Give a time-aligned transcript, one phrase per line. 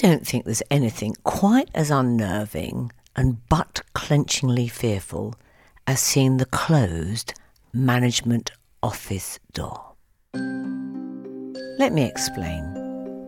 [0.00, 5.34] don't think there's anything quite as unnerving and butt clenchingly fearful
[5.86, 7.34] as seeing the closed
[7.74, 8.50] management
[8.82, 9.92] office door.
[10.32, 12.64] Let me explain.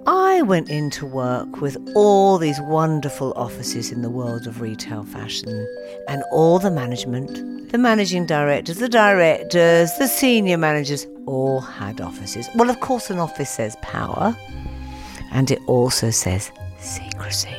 [0.07, 5.69] I went into work with all these wonderful offices in the world of retail fashion,
[6.09, 12.49] and all the management, the managing directors, the directors, the senior managers all had offices.
[12.55, 14.35] Well, of course, an office says power,
[15.33, 16.51] and it also says
[16.83, 17.57] secrecy.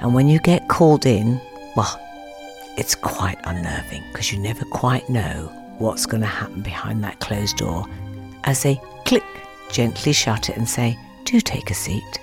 [0.00, 1.40] And when you get called in,
[1.76, 2.00] well,
[2.76, 7.56] it's quite unnerving because you never quite know what's going to happen behind that closed
[7.56, 7.86] door
[8.44, 9.24] as they click,
[9.70, 12.20] gently shut it and say, do take a seat.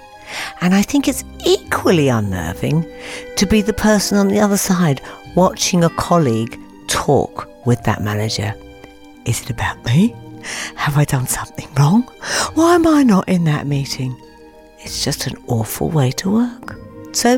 [0.61, 2.85] And I think it's equally unnerving
[3.35, 5.01] to be the person on the other side
[5.35, 8.53] watching a colleague talk with that manager.
[9.25, 10.15] Is it about me?
[10.75, 12.03] Have I done something wrong?
[12.53, 14.15] Why am I not in that meeting?
[14.81, 16.77] It's just an awful way to work.
[17.13, 17.35] So,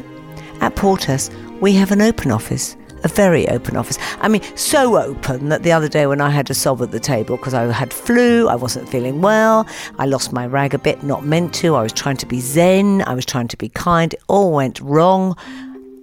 [0.62, 3.98] at Portas, we have an open office a very open office.
[4.20, 7.00] I mean, so open that the other day when I had to sob at the
[7.00, 9.68] table because I had flu, I wasn't feeling well,
[9.98, 11.76] I lost my rag a bit, not meant to.
[11.76, 14.14] I was trying to be zen, I was trying to be kind.
[14.14, 15.36] It all went wrong.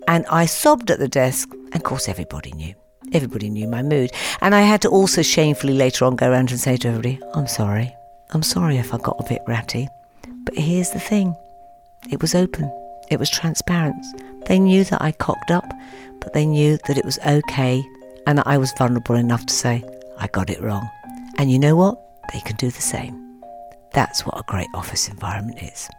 [0.07, 2.75] And I sobbed at the desk, and of course, everybody knew.
[3.13, 4.11] Everybody knew my mood.
[4.41, 7.47] And I had to also shamefully later on go around and say to everybody, I'm
[7.47, 7.95] sorry.
[8.31, 9.89] I'm sorry if I got a bit ratty.
[10.49, 11.37] But here's the thing
[12.11, 12.73] it was open,
[13.11, 14.03] it was transparent.
[14.47, 15.71] They knew that I cocked up,
[16.23, 17.85] but they knew that it was okay
[18.27, 19.85] and that I was vulnerable enough to say,
[20.19, 20.89] I got it wrong.
[21.37, 22.01] And you know what?
[22.33, 23.43] They can do the same.
[23.93, 25.91] That's what a great office environment is.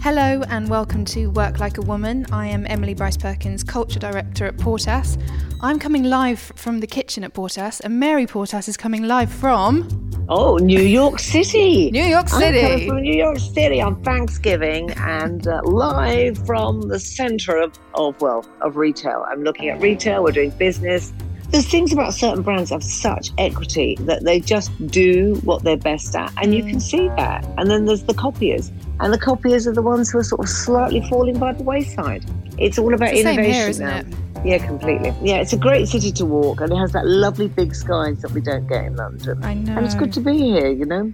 [0.00, 2.24] Hello and welcome to Work Like a Woman.
[2.30, 5.20] I am Emily Bryce Perkins, Culture Director at Portas.
[5.60, 9.88] I'm coming live from the kitchen at Portas, and Mary Portas is coming live from.
[10.28, 11.90] Oh, New York City.
[11.90, 12.60] New York City.
[12.60, 17.76] I'm coming from New York City on Thanksgiving and uh, live from the center of,
[17.94, 19.26] of, well, of retail.
[19.28, 21.12] I'm looking at retail, we're doing business.
[21.50, 26.14] There's things about certain brands have such equity that they just do what they're best
[26.14, 27.44] at, and you can see that.
[27.56, 30.48] And then there's the copiers, and the copiers are the ones who are sort of
[30.48, 32.24] slightly falling by the wayside.
[32.58, 33.98] It's all about It's innovation here, now.
[33.98, 34.06] it?
[34.44, 35.14] Yeah, completely.
[35.22, 38.30] Yeah, it's a great city to walk, and it has that lovely big skies that
[38.32, 39.42] we don't get in London.
[39.44, 39.76] I know.
[39.76, 41.12] And it's good to be here, you know.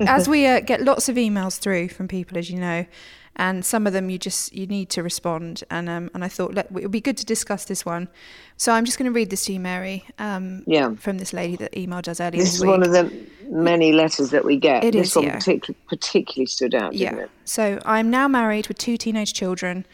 [0.00, 2.86] As we uh, get lots of emails through from people, as you know,
[3.36, 6.54] and some of them you just you need to respond, and um, and I thought
[6.54, 8.08] let, it would be good to discuss this one.
[8.56, 10.04] So I'm just going to read this to you, Mary.
[10.18, 10.94] Um, Yeah.
[10.96, 12.70] From this lady that emailed us earlier This this is week.
[12.70, 13.12] one of the
[13.50, 14.84] many letters that we get.
[14.84, 15.38] It this is, one yeah.
[15.38, 17.24] partic- particularly stood out, didn't Yeah.
[17.24, 17.30] it?
[17.44, 19.86] So I'm now married with two teenage children.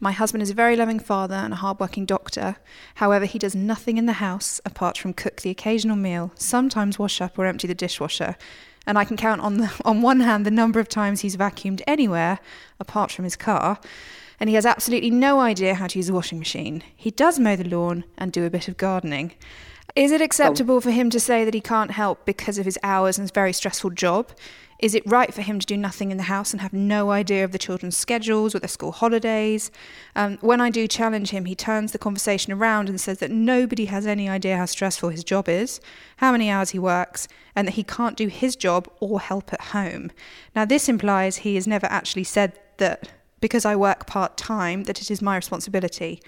[0.00, 2.56] My husband is a very loving father and a hardworking doctor.
[2.96, 7.20] However, he does nothing in the house apart from cook the occasional meal, sometimes wash
[7.20, 8.36] up or empty the dishwasher.
[8.84, 11.82] And I can count on the, on one hand the number of times he's vacuumed
[11.86, 12.40] anywhere
[12.80, 13.78] apart from his car.
[14.40, 16.82] And he has absolutely no idea how to use a washing machine.
[16.96, 19.34] He does mow the lawn and do a bit of gardening.
[19.94, 23.18] Is it acceptable for him to say that he can't help because of his hours
[23.18, 24.32] and his very stressful job?
[24.78, 27.44] Is it right for him to do nothing in the house and have no idea
[27.44, 29.70] of the children's schedules or their school holidays?
[30.16, 33.84] Um, when I do challenge him, he turns the conversation around and says that nobody
[33.84, 35.78] has any idea how stressful his job is,
[36.16, 39.60] how many hours he works, and that he can't do his job or help at
[39.60, 40.10] home.
[40.56, 45.02] Now, this implies he has never actually said that because I work part time, that
[45.02, 46.22] it is my responsibility.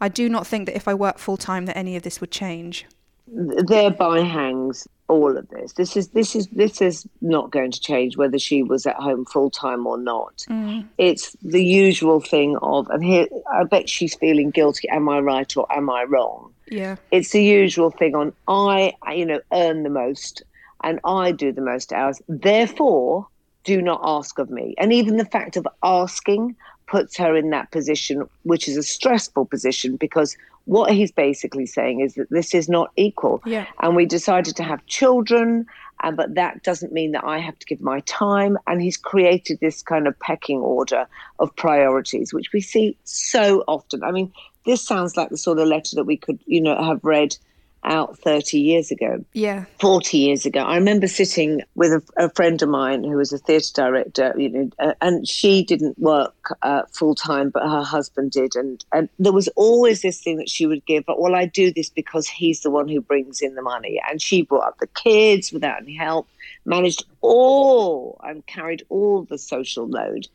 [0.00, 2.30] I do not think that if I work full time, that any of this would
[2.30, 2.86] change.
[3.32, 5.72] Thereby hangs all of this.
[5.74, 9.24] This is this is this is not going to change whether she was at home
[9.24, 10.44] full time or not.
[10.48, 10.86] Mm.
[10.98, 14.88] It's the usual thing of, and here I bet she's feeling guilty.
[14.88, 16.52] Am I right or am I wrong?
[16.70, 16.96] Yeah.
[17.10, 20.44] it's the usual thing on I, you know, earn the most
[20.84, 22.22] and I do the most hours.
[22.28, 23.26] Therefore,
[23.64, 24.74] do not ask of me.
[24.78, 26.56] And even the fact of asking
[26.90, 32.00] puts her in that position, which is a stressful position because what he's basically saying
[32.00, 33.42] is that this is not equal.
[33.46, 33.66] Yeah.
[33.80, 35.66] And we decided to have children,
[36.02, 38.58] and but that doesn't mean that I have to give my time.
[38.66, 41.06] And he's created this kind of pecking order
[41.38, 44.02] of priorities, which we see so often.
[44.02, 44.32] I mean,
[44.66, 47.36] this sounds like the sort of letter that we could, you know, have read
[47.84, 49.24] out 30 years ago.
[49.32, 49.64] Yeah.
[49.80, 50.60] 40 years ago.
[50.60, 54.48] I remember sitting with a, a friend of mine who was a theatre director, you
[54.48, 58.54] know, uh, and she didn't work uh, full time, but her husband did.
[58.54, 61.72] And, and there was always this thing that she would give, but well, I do
[61.72, 64.00] this because he's the one who brings in the money.
[64.08, 66.28] And she brought up the kids without any help,
[66.64, 70.28] managed all and carried all the social load.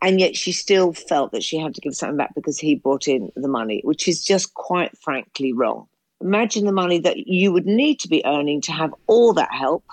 [0.00, 3.06] And yet she still felt that she had to give something back because he brought
[3.06, 5.86] in the money, which is just quite frankly wrong
[6.22, 9.84] imagine the money that you would need to be earning to have all that help,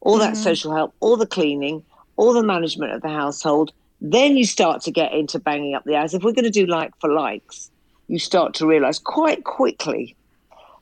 [0.00, 1.84] all that social help, all the cleaning,
[2.16, 3.72] all the management of the household.
[4.00, 6.14] Then you start to get into banging up the hours.
[6.14, 7.70] If we're going to do like for likes,
[8.08, 10.16] you start to realize quite quickly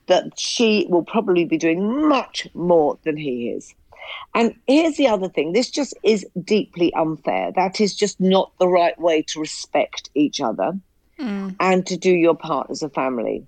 [0.07, 3.75] that she will probably be doing much more than he is.
[4.33, 7.51] And here's the other thing this just is deeply unfair.
[7.55, 10.73] That is just not the right way to respect each other
[11.19, 11.55] mm.
[11.59, 13.45] and to do your part as a family.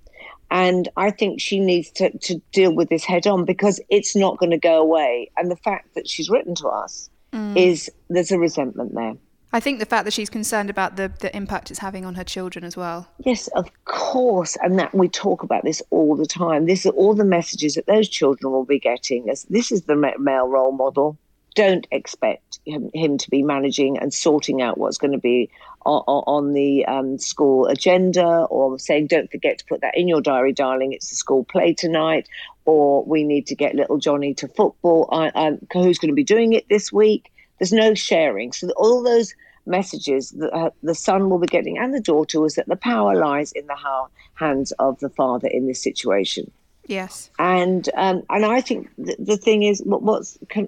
[0.51, 4.37] And I think she needs to, to deal with this head on because it's not
[4.37, 5.31] going to go away.
[5.37, 7.57] And the fact that she's written to us mm.
[7.57, 9.15] is there's a resentment there.
[9.53, 12.23] I think the fact that she's concerned about the, the impact it's having on her
[12.23, 13.07] children as well.
[13.19, 14.57] Yes, of course.
[14.61, 16.65] And that we talk about this all the time.
[16.65, 19.29] This are all the messages that those children will be getting.
[19.29, 21.17] As this is the male role model.
[21.55, 25.49] Don't expect him, him to be managing and sorting out what's going to be
[25.85, 30.21] on, on the um, school agenda, or saying, "Don't forget to put that in your
[30.21, 30.93] diary, darling.
[30.93, 32.27] It's the school play tonight."
[32.65, 35.09] Or we need to get little Johnny to football.
[35.11, 37.31] I, who's going to be doing it this week?
[37.59, 38.53] There's no sharing.
[38.53, 39.33] So all those
[39.65, 43.15] messages that uh, the son will be getting and the daughter was that the power
[43.15, 46.51] lies in the ha- hands of the father in this situation.
[46.87, 47.29] Yes.
[47.39, 50.67] And um, and I think th- the thing is, what, what's can,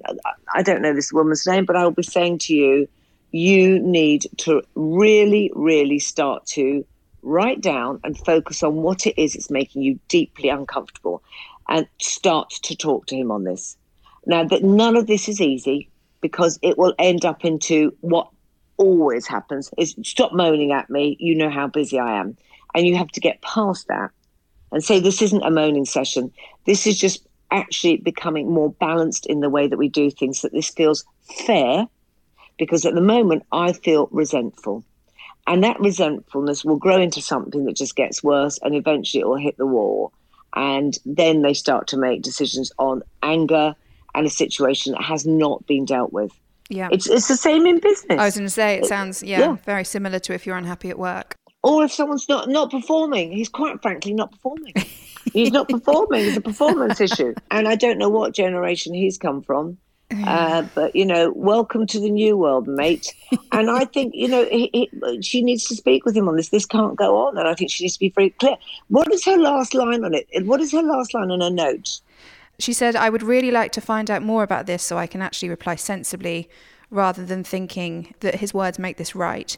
[0.53, 2.87] I don't know this woman's name, but I will be saying to you,
[3.31, 6.85] you need to really, really start to
[7.23, 11.23] write down and focus on what it is that's making you deeply uncomfortable,
[11.67, 13.75] and start to talk to him on this.
[14.25, 15.89] Now, that none of this is easy
[16.21, 18.29] because it will end up into what
[18.77, 21.17] always happens is stop moaning at me.
[21.19, 22.37] You know how busy I am.
[22.73, 24.11] And you have to get past that
[24.73, 26.31] and say, this isn't a moaning session.
[26.65, 30.51] This is just actually becoming more balanced in the way that we do things, that
[30.51, 31.05] this feels
[31.45, 31.87] fair.
[32.57, 34.83] Because at the moment, I feel resentful.
[35.47, 39.37] And that resentfulness will grow into something that just gets worse and eventually it will
[39.37, 40.11] hit the wall.
[40.55, 43.75] And then they start to make decisions on anger,
[44.15, 46.31] and a situation that has not been dealt with.
[46.69, 46.89] Yeah.
[46.91, 48.19] It's, it's the same in business.
[48.19, 50.89] I was going to say, it sounds, yeah, yeah, very similar to if you're unhappy
[50.89, 51.35] at work.
[51.63, 54.73] Or if someone's not, not performing, he's quite frankly not performing.
[55.33, 56.25] he's not performing.
[56.25, 57.33] It's a performance issue.
[57.51, 59.77] And I don't know what generation he's come from.
[60.25, 63.13] Uh, but you know, welcome to the new world, mate.
[63.51, 66.49] and I think you know he, he, she needs to speak with him on this.
[66.49, 68.55] This can't go on, and I think she needs to be very clear.
[68.89, 70.27] What is her last line on it?
[70.45, 72.01] What is her last line on her note?
[72.59, 75.21] She said, I would really like to find out more about this so I can
[75.21, 76.47] actually reply sensibly
[76.91, 79.57] rather than thinking that his words make this right.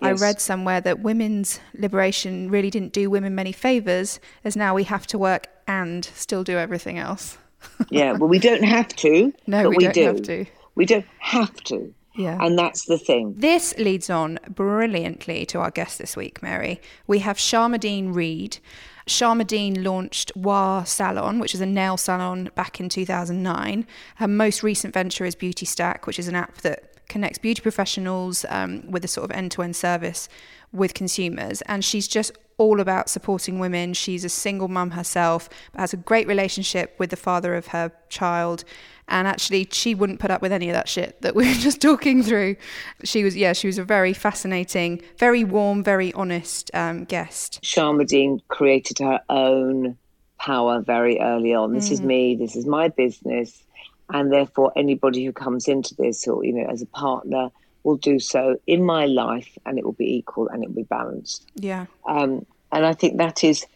[0.00, 0.20] Yes.
[0.20, 4.84] I read somewhere that women's liberation really didn't do women many favours, as now we
[4.84, 7.38] have to work and still do everything else.
[7.90, 9.32] yeah, well, we don't have to.
[9.46, 10.04] No, but we, we don't do.
[10.04, 10.46] have to.
[10.74, 11.94] We don't have to.
[12.14, 12.38] Yeah.
[12.40, 13.34] And that's the thing.
[13.36, 16.80] This leads on brilliantly to our guest this week, Mary.
[17.06, 18.58] We have Sharmadean Reid.
[19.06, 23.86] Sharmadean launched WAH Salon, which is a nail salon back in 2009.
[24.16, 28.90] Her most recent venture is Beautystack, which is an app that connects beauty professionals um,
[28.90, 30.28] with a sort of end to end service
[30.72, 31.62] with consumers.
[31.62, 33.94] And she's just all about supporting women.
[33.94, 37.92] She's a single mum herself, but has a great relationship with the father of her
[38.08, 38.64] child
[39.08, 41.80] and actually she wouldn't put up with any of that shit that we were just
[41.80, 42.56] talking through
[43.04, 48.40] she was yeah she was a very fascinating very warm very honest um, guest sharmadean
[48.48, 49.96] created her own
[50.38, 51.92] power very early on this mm.
[51.92, 53.62] is me this is my business
[54.10, 57.50] and therefore anybody who comes into this or you know as a partner
[57.82, 60.82] will do so in my life and it will be equal and it will be
[60.84, 63.66] balanced yeah um, and i think that is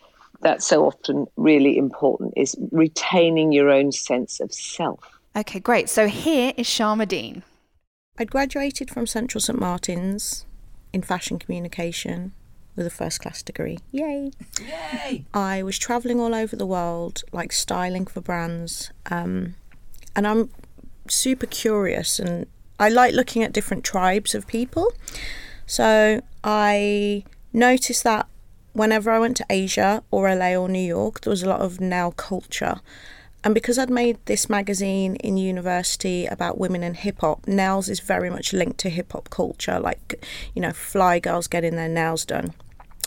[0.43, 5.89] that's so often really important is retaining your own sense of self Okay, great.
[5.89, 7.43] So here is Sharmadean.
[8.19, 10.45] I'd graduated from Central St Martin's
[10.93, 12.33] in fashion communication
[12.75, 13.79] with a first class degree.
[13.93, 14.33] Yay!
[14.61, 15.25] Yay!
[15.33, 18.91] I was travelling all over the world, like styling for brands.
[19.11, 19.55] Um,
[20.17, 20.51] and I'm
[21.09, 22.47] super curious and
[22.79, 24.93] I like looking at different tribes of people.
[25.67, 28.27] So I noticed that
[28.73, 31.81] whenever I went to Asia or LA or New York, there was a lot of
[31.81, 32.81] nail culture.
[33.43, 38.01] And because I'd made this magazine in university about women and hip hop, nails is
[38.01, 40.25] very much linked to hip hop culture, like,
[40.55, 42.53] you know, fly girls getting their nails done.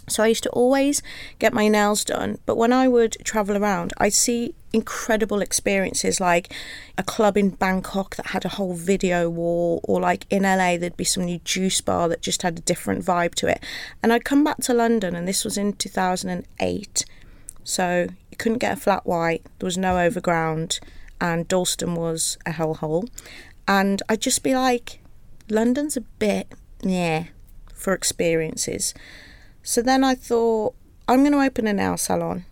[0.08, 1.02] So I used to always
[1.40, 6.52] get my nails done, but when I would travel around, I'd see incredible experiences like
[6.98, 10.98] a club in Bangkok that had a whole video wall, or like in LA, there'd
[10.98, 13.64] be some new juice bar that just had a different vibe to it.
[14.02, 17.06] And I'd come back to London, and this was in 2008,
[17.64, 20.80] so you couldn't get a flat white, there was no overground,
[21.22, 23.08] and Dalston was a hellhole.
[23.68, 25.00] And I'd just be like,
[25.50, 27.26] London's a bit, yeah,
[27.74, 28.94] for experiences.
[29.64, 30.76] So then I thought,
[31.08, 32.46] I'm going to open a nail salon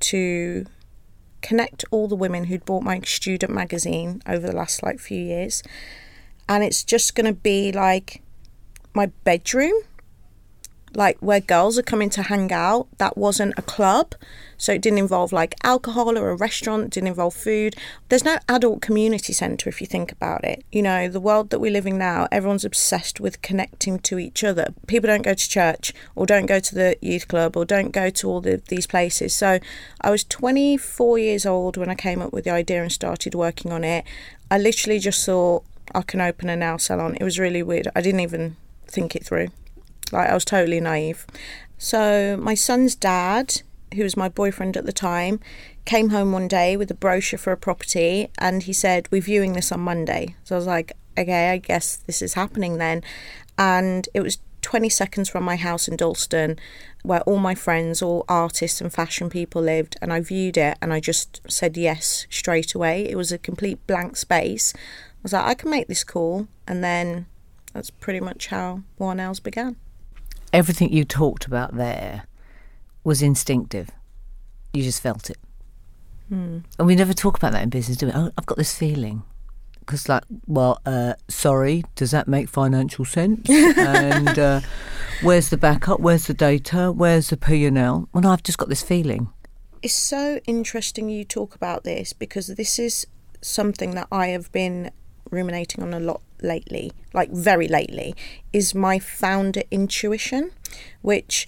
[0.00, 0.66] to
[1.42, 5.62] connect all the women who'd bought my student magazine over the last like few years.
[6.48, 8.22] And it's just going to be like
[8.94, 9.74] my bedroom
[10.94, 12.86] like where girls are coming to hang out.
[12.98, 14.14] That wasn't a club.
[14.62, 17.74] So it didn't involve like alcohol or a restaurant, it didn't involve food.
[18.08, 20.64] There's no adult community centre if you think about it.
[20.70, 24.68] You know, the world that we're living now, everyone's obsessed with connecting to each other.
[24.86, 28.08] People don't go to church or don't go to the youth club or don't go
[28.08, 29.34] to all the, these places.
[29.34, 29.58] So
[30.00, 33.72] I was 24 years old when I came up with the idea and started working
[33.72, 34.04] on it.
[34.48, 37.16] I literally just thought I can open a nail salon.
[37.16, 37.88] It was really weird.
[37.96, 38.56] I didn't even
[38.86, 39.48] think it through.
[40.12, 41.26] Like I was totally naive.
[41.78, 43.62] So my son's dad,
[43.94, 45.40] who was my boyfriend at the time,
[45.84, 49.54] came home one day with a brochure for a property and he said, We're viewing
[49.54, 50.36] this on Monday.
[50.44, 53.02] So I was like, Okay, I guess this is happening then.
[53.58, 56.56] And it was 20 seconds from my house in Dalston,
[57.02, 59.96] where all my friends, all artists and fashion people lived.
[60.00, 63.08] And I viewed it and I just said yes straight away.
[63.08, 64.72] It was a complete blank space.
[64.74, 64.78] I
[65.24, 66.46] was like, I can make this cool.
[66.66, 67.26] And then
[67.72, 69.76] that's pretty much how WAH began
[70.52, 72.24] everything you talked about there
[73.04, 73.90] was instinctive.
[74.72, 75.38] You just felt it.
[76.28, 76.58] Hmm.
[76.78, 78.12] And we never talk about that in business, do we?
[78.12, 79.22] Oh, I've got this feeling.
[79.80, 83.48] Because, like, well, uh, sorry, does that make financial sense?
[83.50, 84.60] and uh,
[85.22, 86.00] where's the backup?
[86.00, 86.92] Where's the data?
[86.92, 88.08] Where's the P&L?
[88.12, 89.32] Well, no, I've just got this feeling.
[89.82, 93.06] It's so interesting you talk about this because this is
[93.40, 94.92] something that I have been
[95.30, 98.14] ruminating on a lot lately, like very lately,
[98.52, 100.50] is my founder intuition,
[101.00, 101.46] which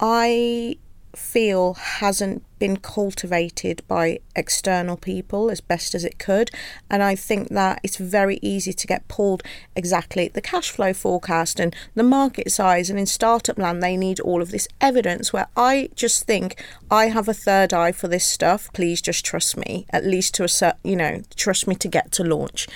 [0.00, 0.76] I
[1.14, 6.50] feel hasn't been cultivated by external people as best as it could.
[6.88, 9.42] And I think that it's very easy to get pulled
[9.76, 12.88] exactly the cash flow forecast and the market size.
[12.88, 17.06] And in startup land, they need all of this evidence where I just think I
[17.08, 18.72] have a third eye for this stuff.
[18.72, 22.12] Please just trust me, at least to a certain, you know, trust me to get
[22.12, 22.68] to launch.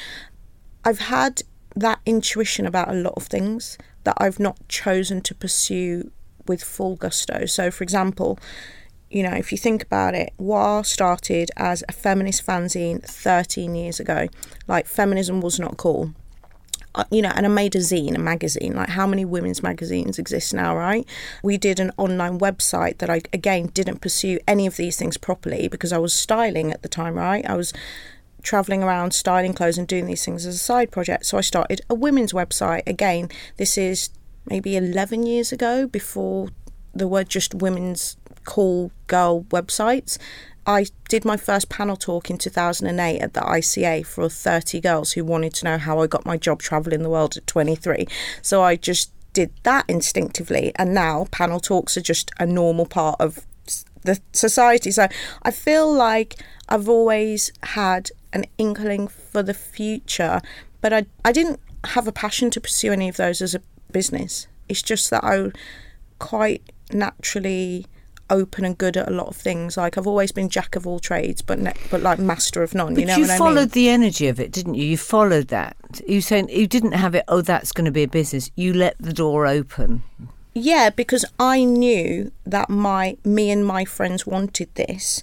[0.84, 1.42] I've had
[1.76, 6.10] that intuition about a lot of things that I've not chosen to pursue
[6.46, 7.44] with full gusto.
[7.46, 8.38] So, for example,
[9.10, 14.00] you know, if you think about it, WAH started as a feminist fanzine 13 years
[14.00, 14.28] ago.
[14.66, 16.12] Like, feminism was not cool.
[16.94, 18.74] Uh, you know, and I made a zine, a magazine.
[18.74, 21.06] Like, how many women's magazines exist now, right?
[21.42, 25.68] We did an online website that I, again, didn't pursue any of these things properly
[25.68, 27.44] because I was styling at the time, right?
[27.44, 27.72] I was
[28.46, 31.26] traveling around styling clothes and doing these things as a side project.
[31.26, 32.82] So I started a women's website.
[32.86, 34.08] Again, this is
[34.46, 36.48] maybe 11 years ago before
[36.94, 40.16] there were just women's cool girl websites.
[40.64, 45.24] I did my first panel talk in 2008 at the ICA for 30 girls who
[45.24, 48.06] wanted to know how I got my job traveling the world at 23.
[48.42, 53.20] So I just did that instinctively, and now panel talks are just a normal part
[53.20, 53.46] of
[54.02, 54.90] the society.
[54.90, 55.08] So
[55.42, 56.36] I feel like
[56.68, 60.40] I've always had an inkling for the future,
[60.80, 63.60] but I, I didn't have a passion to pursue any of those as a
[63.92, 64.46] business.
[64.68, 65.52] It's just that I'm
[66.18, 67.86] quite naturally
[68.28, 69.76] open and good at a lot of things.
[69.76, 72.94] Like I've always been jack of all trades, but ne- but like master of none.
[72.94, 73.68] But you know, you followed I mean?
[73.68, 74.84] the energy of it, didn't you?
[74.84, 75.76] You followed that.
[76.06, 77.24] You saying you didn't have it.
[77.28, 78.50] Oh, that's going to be a business.
[78.56, 80.02] You let the door open.
[80.54, 85.22] Yeah, because I knew that my me and my friends wanted this,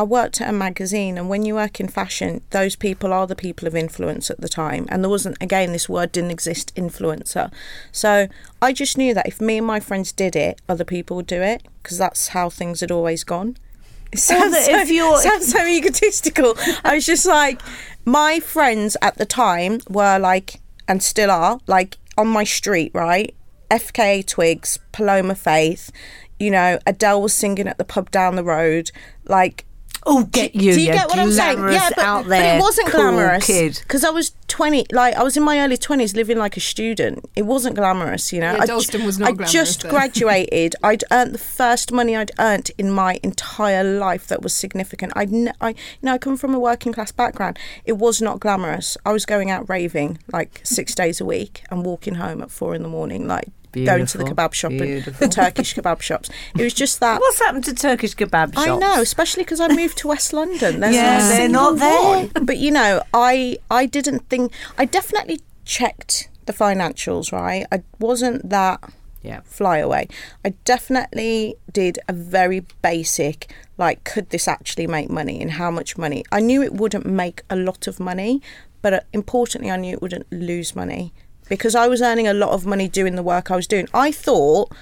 [0.00, 3.36] I worked at a magazine, and when you work in fashion, those people are the
[3.36, 4.86] people of influence at the time.
[4.88, 7.52] And there wasn't, again, this word didn't exist, influencer.
[7.92, 8.26] So
[8.62, 11.42] I just knew that if me and my friends did it, other people would do
[11.42, 13.58] it because that's how things had always gone.
[14.12, 16.54] It sounds, so, if you're- sounds so egotistical.
[16.82, 17.60] I was just like,
[18.06, 23.34] my friends at the time were like, and still are, like on my street, right?
[23.70, 25.92] FKA Twigs, Paloma Faith,
[26.38, 28.90] you know, Adele was singing at the pub down the road.
[29.26, 29.66] Like,
[30.06, 30.72] Oh, get you!
[30.72, 31.56] do you you get what I'm saying?
[31.56, 33.78] glamorous Yeah, but, out but it wasn't cool glamorous kid.
[33.82, 34.86] because I was 20.
[34.92, 37.24] Like I was in my early 20s, living like a student.
[37.36, 38.54] It wasn't glamorous, you know.
[38.54, 39.90] Yeah, I, Dalston was not I glamorous just then.
[39.90, 40.74] graduated.
[40.82, 45.12] I'd earned the first money I'd earned in my entire life that was significant.
[45.16, 47.58] I'd, ne- I, you know, I come from a working class background.
[47.84, 48.96] It was not glamorous.
[49.04, 52.74] I was going out raving like six days a week and walking home at four
[52.74, 53.48] in the morning, like.
[53.72, 56.28] Going to the kebab shop and the Turkish kebab shops.
[56.58, 58.66] It was just that What's happened to Turkish kebab shops?
[58.68, 60.80] I know, especially because I moved to West London.
[60.80, 62.02] There's Yeah, they're not there.
[62.02, 62.30] one.
[62.46, 67.32] But you know, I I didn't think I definitely checked the financials.
[67.32, 68.80] Right, I wasn't that
[69.22, 69.40] Yeah.
[69.44, 70.08] fly away.
[70.44, 75.96] I definitely did a very basic like, could this actually make money and how much
[75.96, 76.24] money?
[76.32, 78.42] I knew it wouldn't make a lot of money,
[78.82, 81.14] but uh, importantly, I knew it wouldn't lose money
[81.50, 83.86] because I was earning a lot of money doing the work I was doing.
[83.92, 84.72] I thought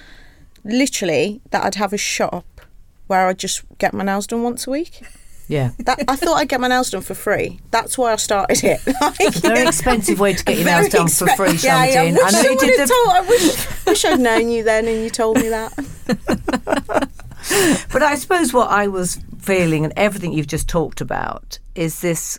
[0.63, 2.45] literally that I'd have a shop
[3.07, 5.01] where I'd just get my nails done once a week.
[5.49, 5.71] Yeah.
[5.79, 7.59] That, I thought I'd get my nails done for free.
[7.71, 8.79] That's why I started it.
[9.01, 12.03] Like, Very expensive way to get your nails done for expe- free, Yeah, yeah.
[12.11, 13.09] Wish I know I, you would did have the told.
[13.09, 17.09] I wish, wish I'd known you then, and you told me that.
[17.91, 22.37] But I suppose what I was feeling and everything you've just talked about is this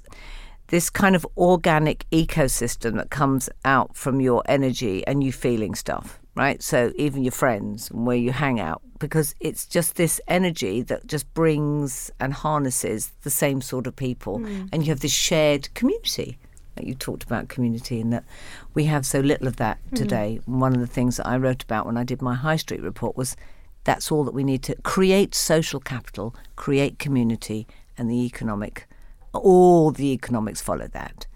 [0.71, 6.21] this kind of organic ecosystem that comes out from your energy and you feeling stuff,
[6.37, 6.62] right?
[6.62, 11.07] So even your friends and where you hang out because it's just this energy that
[11.07, 14.67] just brings and harnesses the same sort of people hmm.
[14.73, 16.39] and you have this shared community.
[16.81, 18.25] You talked about community and that
[18.73, 19.97] we have so little of that hmm.
[19.97, 20.41] today.
[20.47, 23.17] One of the things that I wrote about when I did my High Street report
[23.17, 23.37] was
[23.83, 27.67] that's all that we need to create social capital, create community,
[27.99, 28.87] and the economic,
[29.33, 31.27] all the economics follow that.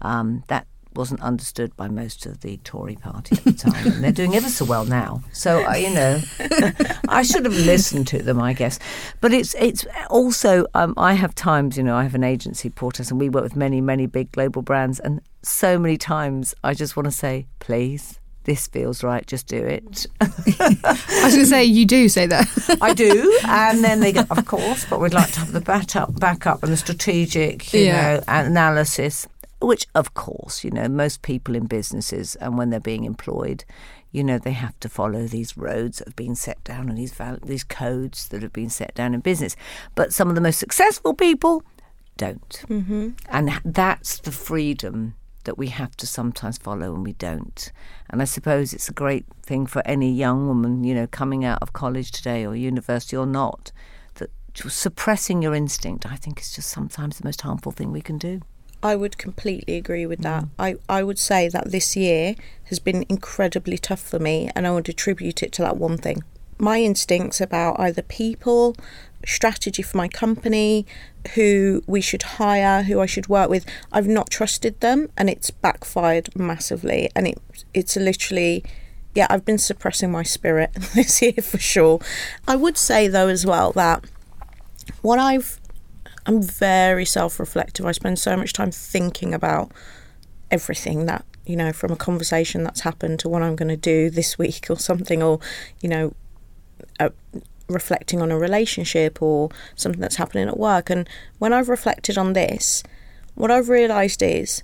[0.00, 4.12] Um, that wasn't understood by most of the Tory party at the time, and they're
[4.12, 5.22] doing ever so well now.
[5.32, 6.20] So uh, you know,
[7.08, 8.78] I should have listened to them, I guess.
[9.20, 13.10] But it's it's also um, I have times, you know, I have an agency, Portas,
[13.10, 16.96] and we work with many many big global brands, and so many times I just
[16.96, 18.18] want to say, please.
[18.44, 19.26] This feels right.
[19.26, 20.06] Just do it.
[20.20, 20.26] I
[21.24, 22.48] was going to say, you do say that.
[22.80, 25.94] I do, and then they go, of course, but we'd like to have the back
[25.96, 28.16] up, back up and the strategic, you Yeah.
[28.16, 29.26] know, analysis.
[29.60, 33.64] Which, of course, you know, most people in businesses and when they're being employed,
[34.10, 37.12] you know, they have to follow these roads that have been set down and these
[37.12, 39.54] val- these codes that have been set down in business.
[39.94, 41.62] But some of the most successful people
[42.16, 43.10] don't, mm-hmm.
[43.30, 47.72] and that's the freedom that we have to sometimes follow and we don't.
[48.10, 51.58] And I suppose it's a great thing for any young woman, you know, coming out
[51.62, 53.72] of college today or university or not,
[54.14, 58.18] that suppressing your instinct, I think, is just sometimes the most harmful thing we can
[58.18, 58.40] do.
[58.82, 60.44] I would completely agree with that.
[60.44, 60.50] Mm.
[60.58, 62.34] I, I would say that this year
[62.64, 66.24] has been incredibly tough for me, and I would attribute it to that one thing.
[66.58, 68.76] My instincts about either people,
[69.26, 70.86] strategy for my company,
[71.34, 75.50] who we should hire, who I should work with, I've not trusted them, and it's
[75.50, 77.10] backfired massively.
[77.14, 77.38] And it
[77.74, 78.64] it's literally,
[79.14, 82.00] yeah, I've been suppressing my spirit this year for sure.
[82.46, 84.04] I would say though as well that
[85.00, 85.60] what I've
[86.26, 87.86] I'm very self reflective.
[87.86, 89.72] I spend so much time thinking about
[90.50, 94.10] everything that, you know, from a conversation that's happened to what I'm going to do
[94.10, 95.40] this week or something, or,
[95.80, 96.14] you know,
[97.00, 97.10] uh,
[97.72, 100.90] reflecting on a relationship or something that's happening at work.
[100.90, 101.08] And
[101.38, 102.82] when I've reflected on this,
[103.34, 104.62] what I've realised is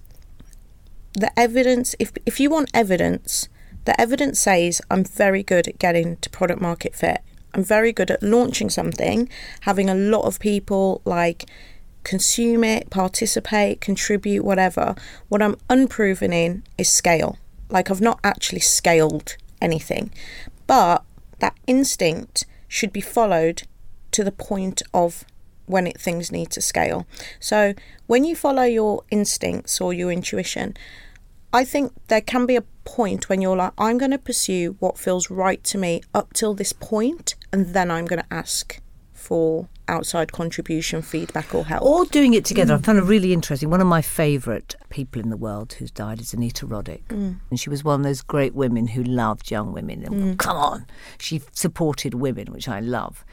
[1.15, 3.49] the evidence, if, if you want evidence,
[3.85, 7.23] the evidence says I'm very good at getting to product market fit.
[7.55, 9.29] I'm very good at launching something,
[9.63, 11.47] having a lot of people like
[12.05, 14.95] consume it, participate, contribute, whatever.
[15.29, 17.39] What I'm unproven in is scale.
[17.71, 20.13] Like I've not actually scaled anything.
[20.67, 21.03] But
[21.39, 23.63] that instinct should be followed
[24.13, 25.25] to the point of
[25.67, 27.07] when it, things need to scale.
[27.41, 27.75] So
[28.07, 30.77] when you follow your instincts or your intuition,
[31.53, 34.99] I think there can be a point when you're like, I'm going to pursue what
[34.99, 38.81] feels right to me up till this point, and then I'm going to ask
[39.13, 41.83] for outside contribution, feedback, or help.
[41.83, 42.75] Or doing it together.
[42.75, 43.71] I found it really interesting.
[43.71, 47.05] One of my favourite people in the world who's died is Anita Roddick.
[47.09, 47.41] Mm.
[47.51, 50.05] And she was one of those great women who loved young women.
[50.05, 50.39] And mm.
[50.39, 50.87] Come on.
[51.19, 53.25] She supported women, which I love.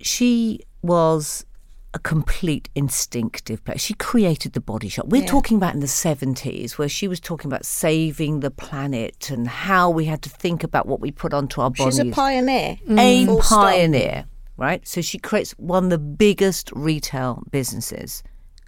[0.00, 1.46] She was
[1.94, 3.78] a complete instinctive player.
[3.78, 5.06] She created the body shop.
[5.08, 9.46] We're talking about in the 70s, where she was talking about saving the planet and
[9.46, 12.78] how we had to think about what we put onto our bodies She's a pioneer.
[12.88, 13.26] a mm.
[13.26, 14.31] Full stop.
[14.56, 14.86] Right?
[14.86, 18.22] So she creates one of the biggest retail businesses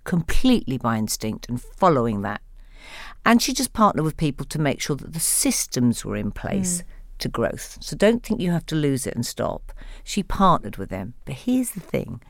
[0.05, 2.41] completely by instinct and following that.
[3.25, 6.83] And she just partnered with people to make sure that the systems were in place
[6.83, 6.85] mm.
[7.21, 7.79] to growth.
[7.81, 9.73] So don't think you have to lose it and stop.
[10.03, 11.15] She partnered with them.
[11.25, 12.21] But here's the thing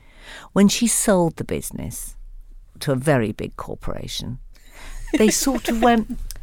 [0.53, 2.17] when she sold the business
[2.81, 4.38] to a very big corporation,
[5.19, 6.19] they sort of went,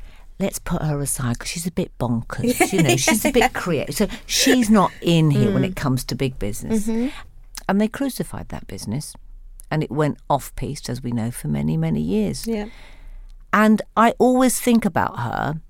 [0.42, 2.72] let's put her aside because she's a bit bonkers.
[2.74, 3.96] You know, she's a bit creative.
[3.96, 5.76] So she's not in here when it mm.
[5.76, 6.88] comes to big business.
[6.88, 7.10] Mm-hmm.
[7.70, 9.14] And they crucified that business
[9.70, 12.48] and it went off piste, as we know, for many, many years.
[12.48, 12.68] Yeah.
[13.54, 15.62] And I always think about her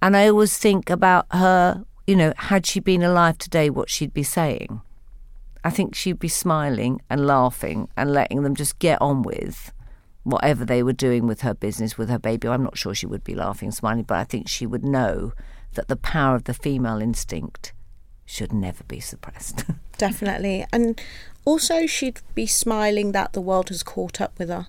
[0.00, 4.14] and I always think about her, you know, had she been alive today, what she'd
[4.14, 4.80] be saying.
[5.64, 9.72] I think she'd be smiling and laughing and letting them just get on with
[10.22, 12.48] whatever they were doing with her business, with her baby.
[12.48, 15.32] I'm not sure she would be laughing smiling, but I think she would know
[15.74, 17.72] that the power of the female instinct
[18.24, 19.64] should never be suppressed.
[19.98, 20.66] Definitely.
[20.72, 21.00] And
[21.44, 24.66] also, she'd be smiling that the world has caught up with her.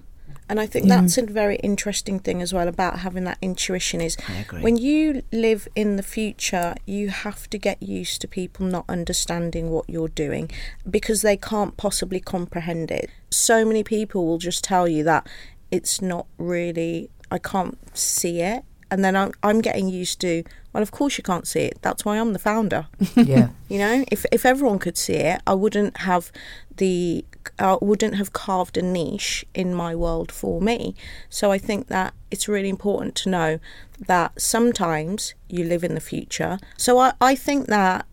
[0.50, 4.18] And I think that's a very interesting thing as well about having that intuition is
[4.62, 9.70] when you live in the future, you have to get used to people not understanding
[9.70, 10.50] what you're doing
[10.90, 13.12] because they can't possibly comprehend it.
[13.30, 15.28] So many people will just tell you that
[15.70, 18.64] it's not really, I can't see it.
[18.92, 21.78] And then I'm, I'm getting used to, well, of course you can't see it.
[21.84, 22.88] That's why I'm the founder.
[23.16, 23.50] Yeah.
[23.68, 26.32] You know, if if everyone could see it, I wouldn't have
[26.78, 27.24] the
[27.58, 30.96] I wouldn't have carved a niche in my world for me.
[31.30, 33.60] So I think that it's really important to know
[34.08, 36.60] that sometimes you live in the future.
[36.78, 38.06] So I, I think that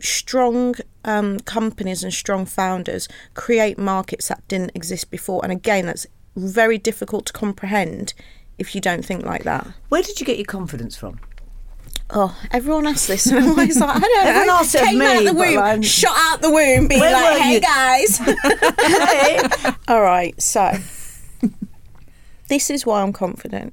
[0.00, 5.40] strong um, companies and strong founders create markets that didn't exist before.
[5.42, 8.14] And again, that's very difficult to comprehend
[8.58, 9.66] if you don't think like that.
[9.88, 11.20] Where did you get your confidence from?
[12.14, 14.52] Oh, everyone asks this, and I'm always like, I don't Everyone know.
[14.54, 17.60] asks Came me, out the womb, I'm- shot out the womb, being like, "Hey you?"
[17.60, 18.20] guys."
[19.88, 20.72] All right, so
[22.48, 23.72] this is why I'm confident.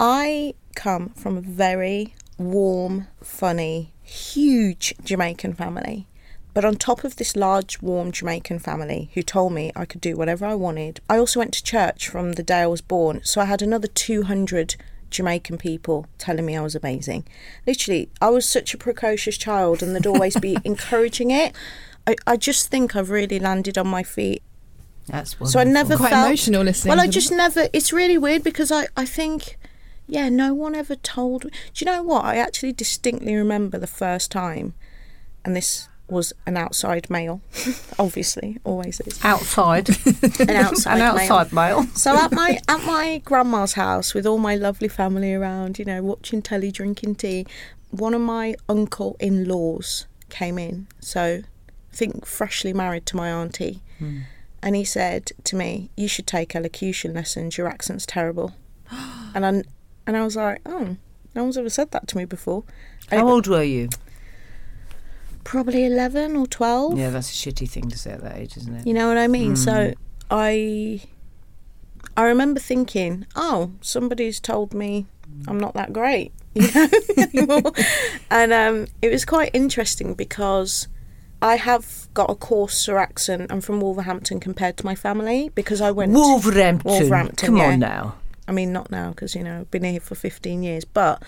[0.00, 6.06] I come from a very warm, funny, huge Jamaican family.
[6.54, 10.16] But on top of this large, warm Jamaican family who told me I could do
[10.16, 13.20] whatever I wanted, I also went to church from the day I was born.
[13.24, 14.76] So I had another 200
[15.10, 17.26] Jamaican people telling me I was amazing.
[17.66, 21.54] Literally, I was such a precocious child and they'd always be encouraging it.
[22.06, 24.42] I, I just think I've really landed on my feet.
[25.06, 27.68] That's So I never Quite felt emotional listening Well, I to just never.
[27.72, 29.56] It's really weird because I I think,
[30.08, 31.42] yeah, no one ever told.
[31.42, 32.24] Do you know what?
[32.24, 34.74] I actually distinctly remember the first time,
[35.44, 37.40] and this was an outside male,
[37.98, 39.88] obviously, always is outside.
[40.40, 41.22] an outside An male.
[41.32, 41.82] outside male.
[41.94, 46.02] So at my at my grandma's house with all my lovely family around, you know,
[46.02, 47.46] watching telly, drinking tea,
[47.90, 50.86] one of my uncle in laws came in.
[51.00, 51.42] So
[51.92, 53.82] I think freshly married to my auntie.
[53.98, 54.20] Hmm.
[54.62, 58.54] And he said to me, You should take elocution lessons, your accent's terrible.
[59.34, 59.48] and I
[60.06, 60.96] and I was like, Oh,
[61.34, 62.64] no one's ever said that to me before.
[63.10, 63.88] How old were you?
[65.46, 66.98] Probably eleven or twelve.
[66.98, 68.86] Yeah, that's a shitty thing to say at that age, isn't it?
[68.86, 69.54] You know what I mean?
[69.54, 69.94] So
[70.28, 71.00] I
[72.16, 75.06] I remember thinking, oh, somebody's told me
[75.46, 77.62] I'm not that great, you know,
[78.28, 80.88] and um, it was quite interesting because
[81.40, 83.52] I have got a coarser accent.
[83.52, 86.12] I'm from Wolverhampton compared to my family because I went.
[86.12, 86.90] Wolverhampton.
[86.90, 87.72] Wolverhampton, Come yeah.
[87.72, 88.16] on now.
[88.48, 91.22] I mean, not now because you know I've been here for 15 years, but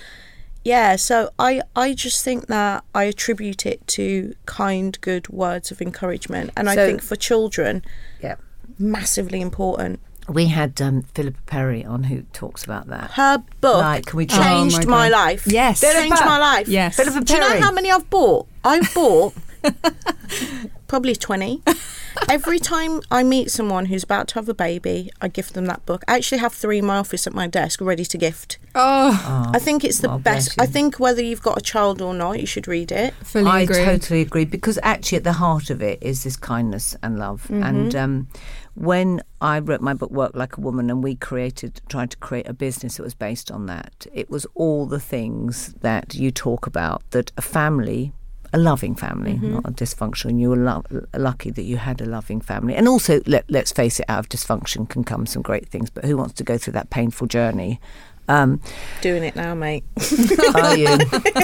[0.75, 0.97] yeah.
[0.97, 6.51] So I I just think that I attribute it to kind, good words of encouragement,
[6.57, 7.83] and I think for children,
[8.23, 8.37] Yeah.
[8.79, 10.01] massively important.
[10.29, 13.13] We had um, Philippa Perry on who talks about that.
[13.13, 15.43] Her book Right, can we Oh changed my my, life.
[15.47, 15.81] Yes.
[15.81, 16.69] changed my life.
[16.69, 16.97] Yes.
[16.97, 18.47] Philippa Do you know how many I've bought?
[18.63, 19.33] I've bought
[20.89, 21.63] probably 20.
[22.29, 25.87] Every time I meet someone who's about to have a baby, I gift them that
[25.87, 26.03] book.
[26.09, 28.59] I actually have three in my office at my desk ready to gift.
[28.75, 30.61] Oh, I think it's the well, best.
[30.61, 33.15] I think whether you've got a child or not, you should read it.
[33.23, 33.85] fully I agree.
[33.85, 37.45] totally agree because actually at the heart of it is this kindness and love.
[37.45, 37.63] Mm-hmm.
[37.63, 38.29] And um,
[38.75, 42.49] when I wrote my book Work Like a Woman and we created tried to create
[42.49, 46.67] a business that was based on that, it was all the things that you talk
[46.67, 48.13] about that a family
[48.53, 49.55] a loving family, Mm-hmm.
[49.55, 50.39] not a dysfunctional.
[50.41, 50.85] You were lo-
[51.17, 54.29] lucky that you had a loving family, and also let, let's face it, out of
[54.29, 55.91] dysfunction can come some great things.
[55.91, 57.81] But who wants to go through that painful journey?
[58.29, 58.61] Um,
[59.01, 59.85] Doing it now, mate.
[60.55, 60.99] are you?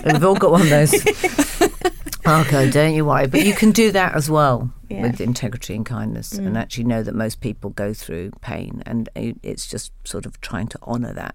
[0.04, 0.92] We've all got one of those.
[2.26, 3.26] Okay, don't you worry.
[3.26, 5.02] But you can do that as well Yeah.
[5.02, 9.66] with integrity and kindness, and actually know that most people go through pain, and it's
[9.66, 11.34] just sort of trying to honour that.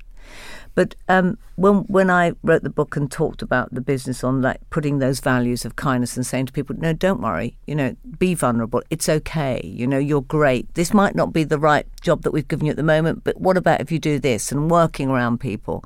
[0.75, 4.59] But um, when when I wrote the book and talked about the business on like
[4.69, 8.33] putting those values of kindness and saying to people, no, don't worry, you know, be
[8.33, 8.81] vulnerable.
[8.89, 9.61] It's okay.
[9.63, 10.73] You know, you're great.
[10.75, 13.39] This might not be the right job that we've given you at the moment, but
[13.39, 15.83] what about if you do this and working around people?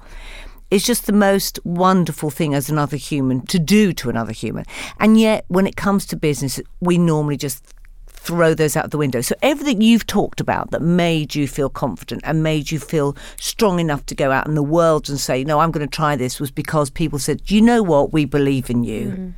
[0.72, 4.66] It's just the most wonderful thing as another human to do to another human.
[5.00, 7.76] And yet, when it comes to business, we normally just
[8.24, 9.22] throw those out the window.
[9.22, 13.80] So, everything you've talked about that made you feel confident and made you feel strong
[13.80, 16.40] enough to go out in the world and say, No, I'm going to try this
[16.40, 18.14] was because people said, You know what?
[18.14, 19.06] We believe in you.
[19.08, 19.30] Mm-hmm.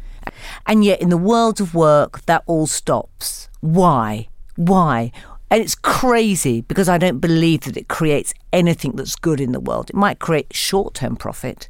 [0.65, 3.49] And yet, in the world of work, that all stops.
[3.61, 4.27] Why?
[4.55, 5.11] Why?
[5.51, 9.59] And it's crazy because I don't believe that it creates anything that's good in the
[9.59, 9.89] world.
[9.89, 11.69] It might create short term profit,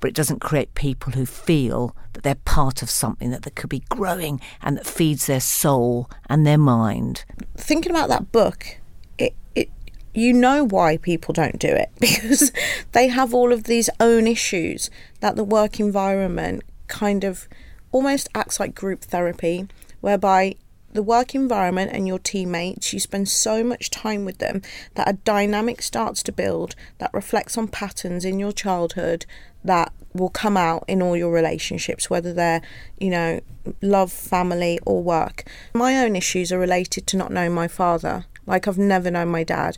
[0.00, 3.70] but it doesn't create people who feel that they're part of something that, that could
[3.70, 7.24] be growing and that feeds their soul and their mind.
[7.56, 8.78] thinking about that book,
[9.18, 9.70] it, it
[10.14, 12.52] you know why people don't do it because
[12.92, 17.48] they have all of these own issues that the work environment kind of
[17.92, 19.66] almost acts like group therapy,
[20.00, 20.54] whereby
[20.92, 24.62] the work environment and your teammates, you spend so much time with them
[24.94, 29.26] that a dynamic starts to build that reflects on patterns in your childhood
[29.66, 32.62] that will come out in all your relationships, whether they're,
[32.98, 33.40] you know,
[33.82, 35.44] love, family, or work.
[35.74, 38.24] My own issues are related to not knowing my father.
[38.46, 39.76] Like, I've never known my dad.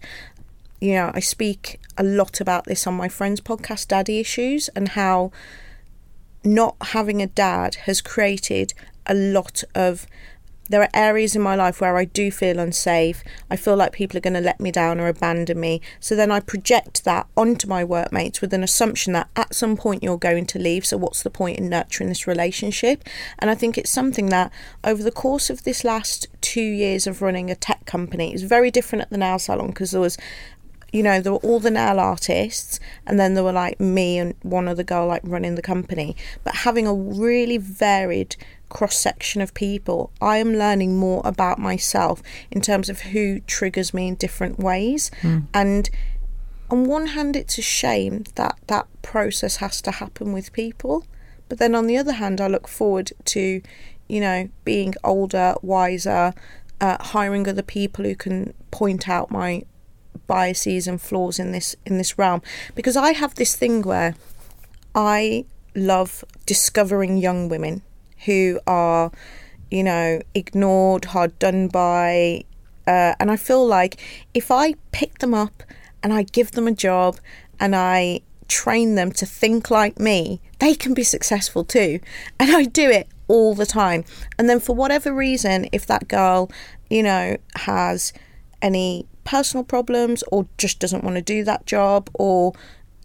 [0.81, 4.91] You know, I speak a lot about this on my friend's podcast, Daddy Issues, and
[4.91, 5.33] how
[6.45, 8.75] not having a dad has created
[9.07, 10.07] a lot of
[10.69, 13.23] there are areas in my life where I do feel unsafe.
[13.51, 15.81] I feel like people are going to let me down or abandon me.
[16.01, 20.03] So then I project that onto my workmates with an assumption that at some point
[20.03, 20.85] you're going to leave.
[20.85, 23.05] So what's the point in nurturing this relationship?
[23.39, 24.53] And I think it's something that
[24.85, 28.71] over the course of this last two years of running a tech company, it's very
[28.71, 30.19] different at the nail salon because there was
[30.93, 34.35] you know, there were all the nail artists, and then there were like me and
[34.43, 36.17] one other girl like running the company.
[36.45, 38.37] But having a really varied
[38.69, 43.93] cross section of people, I am learning more about myself in terms of who triggers
[43.93, 45.11] me in different ways.
[45.21, 45.41] Hmm.
[45.53, 45.91] And
[46.71, 51.05] on one hand, it's a shame that that process has to happen with people.
[51.49, 53.63] But then on the other hand, I look forward to,
[54.09, 56.35] you know, being older, wiser,
[56.81, 59.65] uh, hiring other people who can point out my
[60.27, 62.43] biases and flaws in this in this realm.
[62.75, 64.15] Because I have this thing where
[64.95, 67.83] I love discovering young women
[68.25, 69.11] who are
[69.71, 72.45] you know ignored hard done by
[72.87, 74.01] uh, and I feel like
[74.33, 75.63] if I pick them up
[76.03, 77.19] and I give them a job
[77.61, 82.01] and I train them to think like me they can be successful too.
[82.41, 84.05] And I do it all the time.
[84.39, 86.51] And then for whatever reason if that girl
[86.89, 88.13] you know has
[88.63, 92.55] any personal problems or just doesn't want to do that job or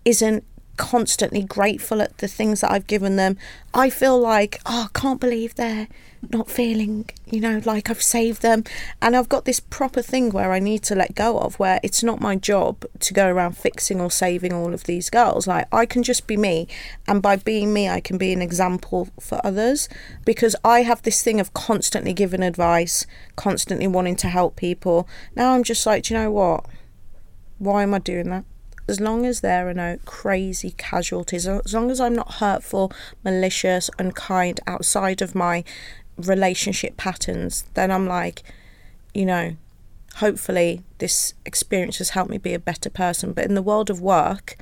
[0.06, 0.46] isn't
[0.78, 3.38] constantly grateful at the things that I've given them,
[3.74, 5.88] I feel like, oh, I can't believe they're
[6.32, 8.64] not feeling, you know, like I've saved them.
[9.02, 12.04] And I've got this proper thing where I need to let go of, where it's
[12.04, 15.48] not my job to go around fixing or saving all of these girls.
[15.48, 16.68] Like, I can just be me.
[17.08, 19.90] And by being me, I can be an example for others
[20.26, 23.06] because I have this thing of constantly giving advice,
[23.36, 25.08] constantly wanting to help people.
[25.36, 26.66] Now I'm just like, you know what?
[27.58, 28.46] Why am I doing that?
[28.88, 32.92] As long as there are no crazy casualties, as long as I'm not hurtful,
[33.24, 35.64] malicious, unkind outside of my
[36.18, 38.44] relationship patterns, then I'm like,
[39.14, 39.56] you know,
[40.16, 43.34] hopefully this experience has helped me be a better person.
[43.34, 44.58] But in the world of work,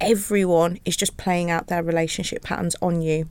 [0.00, 3.28] everyone is just playing out their relationship patterns on you.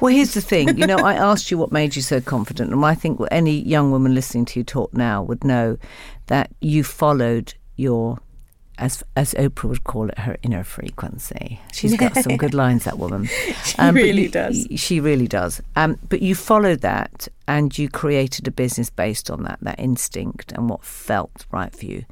[0.00, 0.76] Well, here's the thing.
[0.78, 3.90] You know, I asked you what made you so confident, and I think any young
[3.90, 5.78] woman listening to you talk now would know
[6.26, 8.18] that you followed your
[8.78, 11.60] as as Oprah would call it, her inner frequency.
[11.72, 13.26] She's got some good lines, that woman.
[13.64, 14.66] She really you- does.
[14.76, 15.60] She really does.
[15.76, 20.52] Um, but you followed that, and you created a business based on that, that instinct
[20.52, 22.04] and what felt right for you.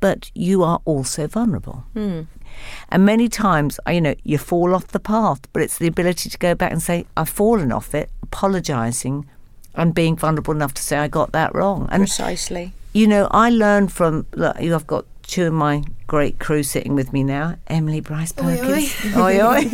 [0.00, 1.84] But you are also vulnerable.
[1.94, 6.38] And many times, you know, you fall off the path, but it's the ability to
[6.38, 9.26] go back and say, I've fallen off it, apologising,
[9.74, 11.88] and being vulnerable enough to say, I got that wrong.
[11.90, 12.72] And Precisely.
[12.92, 14.26] you know, I learned from.
[14.34, 17.56] Look, I've got two of my great crew sitting with me now.
[17.66, 18.94] Emily Bryce Perkins.
[19.16, 19.64] Oi, oi.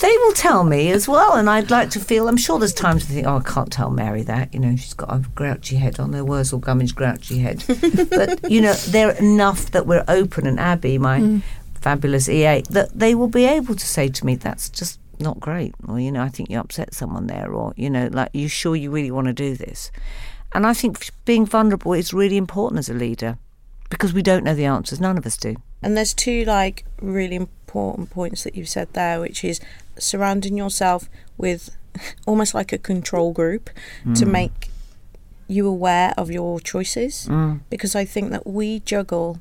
[0.00, 2.28] they will tell me as well, and I'd like to feel.
[2.28, 4.52] I'm sure there's times I think, oh, I can't tell Mary that.
[4.52, 7.64] You know, she's got a grouchy head on her Wurzel Gummidge grouchy head.
[8.10, 11.42] but you know, they're enough that we're open, and Abby, my mm.
[11.74, 15.74] fabulous EA, that they will be able to say to me, that's just not great,
[15.86, 18.76] or you know, I think you upset someone there, or you know, like, you sure
[18.76, 19.90] you really want to do this?
[20.54, 23.38] And I think being vulnerable is really important as a leader
[23.90, 25.00] because we don't know the answers.
[25.00, 25.56] None of us do.
[25.82, 29.60] And there's two like really important points that you've said there, which is
[29.98, 31.76] surrounding yourself with
[32.26, 33.70] almost like a control group
[34.14, 34.30] to mm.
[34.30, 34.70] make
[35.46, 37.26] you aware of your choices.
[37.28, 37.60] Mm.
[37.70, 39.40] Because I think that we juggle,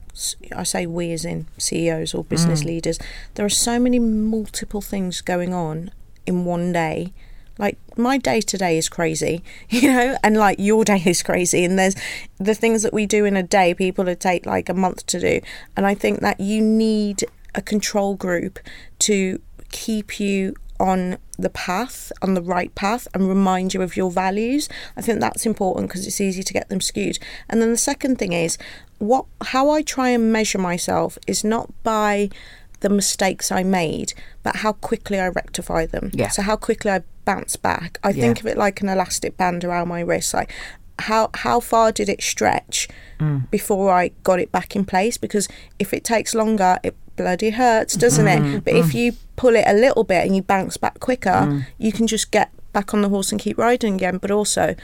[0.56, 2.66] I say we as in CEOs or business mm.
[2.66, 3.00] leaders,
[3.36, 5.92] there are so many multiple things going on
[6.26, 7.14] in one day.
[7.58, 11.64] Like my day today is crazy, you know, and like your day is crazy.
[11.64, 11.96] And there's
[12.38, 15.20] the things that we do in a day, people would take like a month to
[15.20, 15.42] do.
[15.76, 18.60] And I think that you need a control group
[19.00, 19.40] to
[19.72, 24.68] keep you on the path, on the right path, and remind you of your values.
[24.98, 27.20] I think that's important because it's easy to get them skewed.
[27.50, 28.58] And then the second thing is
[29.00, 32.30] what how I try and measure myself is not by
[32.84, 36.12] the mistakes I made, but how quickly I rectify them.
[36.14, 36.30] Yeah.
[36.30, 37.98] So how quickly I bounce back.
[38.04, 38.22] I Yeah.
[38.22, 40.34] think of it like an elastic band around my wrist.
[40.34, 40.52] Like
[41.00, 42.88] how how far did it stretch
[43.20, 43.50] mm.
[43.50, 45.18] before I got it back in place?
[45.18, 45.48] Because
[45.80, 48.42] if it takes longer, it bloody hurts, doesn't it?
[48.42, 48.60] Mm-hmm.
[48.60, 48.94] But if mm.
[48.94, 51.66] you pull it a little bit and you bounce back quicker, mm.
[51.78, 54.18] you can just get back on the horse and keep riding again.
[54.18, 54.76] But also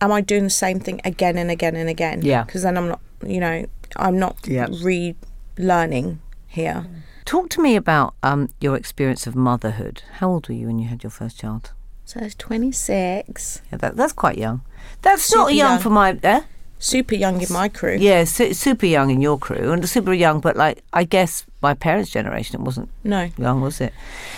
[0.00, 2.22] am I doing the same thing again and again and again?
[2.22, 2.44] Yeah.
[2.44, 4.66] Because then I'm not, you know, I'm not Yeah.
[4.66, 6.86] relearning here.
[7.26, 10.02] Talk to me about um, your experience of motherhood.
[10.20, 11.72] How old were you when you had your first child?
[12.04, 13.62] So I was 26.
[13.72, 14.60] Yeah, that, that's quite young.
[15.02, 15.78] That's Super not young, young.
[15.80, 16.18] for my.
[16.22, 16.42] Eh?
[16.78, 17.96] Super young in my crew.
[17.98, 21.74] Yeah, su- super young in your crew, and super young, but like I guess my
[21.74, 23.30] parents' generation, it wasn't No.
[23.36, 23.92] young, was it?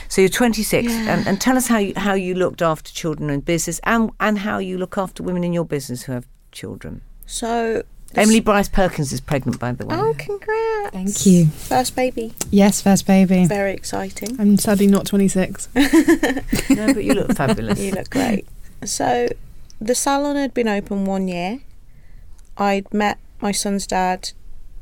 [0.08, 1.14] So you're 26, Yeah.
[1.18, 4.38] and, and tell us how you, how you looked after children in business, and and
[4.38, 7.02] how you look after women in your business who have children.
[7.26, 7.82] So.
[8.14, 9.94] Emily Bryce Perkins is pregnant, by the way.
[9.96, 10.90] Oh, congrats.
[10.92, 11.46] Thank you.
[11.46, 12.32] First baby.
[12.50, 13.46] Yes, first baby.
[13.46, 14.40] Very exciting.
[14.40, 15.68] I'm sadly not 26.
[16.70, 17.78] No, but you look fabulous.
[17.80, 18.46] You look great.
[18.84, 19.28] So,
[19.80, 21.60] the salon had been open one year.
[22.56, 24.30] I'd met my son's dad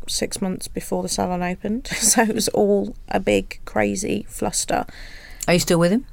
[0.09, 1.89] six months before the salon opened.
[1.97, 4.85] So, it was all a big, crazy fluster.
[5.49, 6.07] Are you still with him?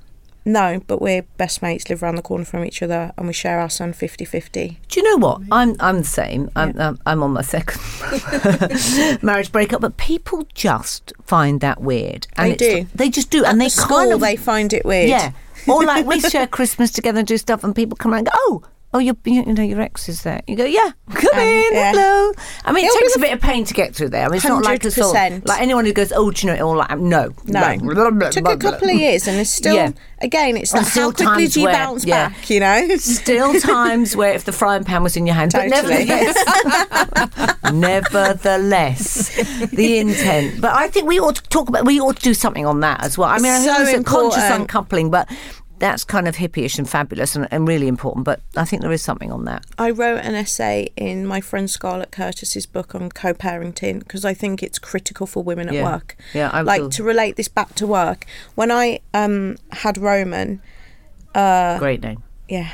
[0.46, 3.60] No, but we're best mates, live around the corner from each other, and we share
[3.60, 4.80] our son 50 50.
[4.90, 5.42] Do you know what?
[5.52, 6.50] I'm I'm the same.
[6.56, 7.80] I'm I'm, I'm on my second
[9.24, 12.28] marriage breakup, but people just find that weird.
[12.36, 12.88] And They it's- do.
[12.96, 15.10] They just do, and they the school, kind of they find it weird.
[15.10, 15.32] yeah.
[15.68, 18.34] Or like we share Christmas together and do stuff, and people come around and go,
[18.36, 21.74] "Oh, oh, your you know your ex is there." You go, "Yeah, come Um, in,
[21.74, 21.92] yeah.
[21.92, 22.32] hello."
[22.66, 24.26] I mean, it It'll takes a bit of pain to get through there.
[24.26, 25.48] I mean, it's not like a sort 100%.
[25.48, 27.78] like anyone who goes, "Oh, do you know it all?" Like, no, No.
[27.82, 29.92] blah, Took a couple of years, and it's still, Yeah.
[30.22, 32.30] again, it's like, still how quickly do you where- bounce yeah.
[32.30, 32.88] back, you know?
[32.98, 36.06] Still times where if the frying pan was in your hand, but Totally.
[36.06, 39.36] nevertheless, nevertheless,
[39.72, 40.62] the intent.
[40.62, 41.86] But I think we ought to talk about.
[41.86, 43.30] We ought to do something on that as well.
[43.30, 45.30] I mean, I So think it's a conscious uncoupling, but
[45.84, 48.24] that's kind of hippyish and fabulous and, and really important.
[48.26, 49.66] But I think there is something on that.
[49.78, 54.64] I wrote an essay in my friend Scarlett Curtis's book on co-parenting because I think
[54.64, 55.84] it's critical for women at Yeah.
[55.92, 56.16] work.
[56.34, 58.26] Yeah, I like feel- to relate this back to work.
[58.56, 60.62] When I um had Roman,
[61.36, 62.24] uh, Great name.
[62.48, 62.70] yeah,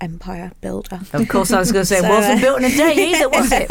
[0.00, 1.00] empire builder.
[1.14, 2.94] Of course, I was going to say it So, wasn't uh, built in a day
[3.14, 3.70] either, was it?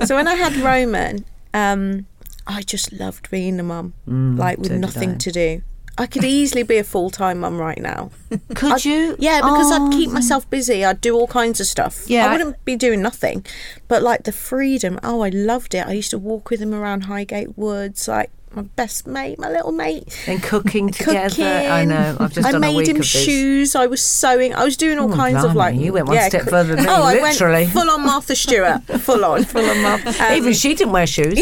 [0.06, 2.06] so when I had Roman, um,
[2.46, 5.62] I just loved being a mum, like with Mm, so nothing to do.
[5.98, 8.10] I could easily be a full time mum right now.
[8.54, 9.16] Could you?
[9.18, 9.86] Yeah, because Oh.
[9.86, 10.12] I'd keep oh.
[10.14, 10.84] myself busy.
[10.84, 12.04] I'd do all kinds of stuff.
[12.08, 13.44] Yeah, I- I wouldn't be doing nothing.
[13.88, 15.86] But like the freedom, oh, I loved it.
[15.86, 19.70] I used to walk with him around Highgate Woods, like my best mate, my little
[19.72, 20.24] mate.
[20.26, 21.28] And cooking together.
[21.28, 21.44] Cooking.
[21.46, 22.16] I know.
[22.18, 23.06] I've just I done a made week him of this.
[23.08, 23.76] shoes.
[23.76, 24.52] I was sewing.
[24.54, 25.74] I was doing all Oh, kinds of like.
[25.74, 27.54] blimey, you went one step cr- further than oh, me, oh, I literally.
[27.64, 30.24] went full on Martha Stewart, full on, full on Martha.
[30.24, 31.38] Um, even she didn't wear shoes.